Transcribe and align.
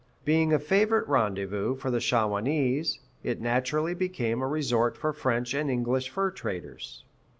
Being 0.25 0.51
a 0.51 0.57
favorite 0.57 1.07
rendezvous 1.07 1.75
for 1.75 1.91
the 1.91 1.99
Shawanese, 1.99 2.97
it 3.21 3.39
naturally 3.39 3.93
became 3.93 4.41
a 4.41 4.47
resort 4.47 4.97
for 4.97 5.13
French 5.13 5.53
and 5.53 5.69
English 5.69 6.09
fur 6.09 6.31
traders. 6.31 7.03